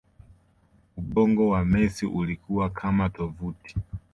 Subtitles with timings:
[0.97, 3.75] ubongo wa Messi ulikuwa kama tovuti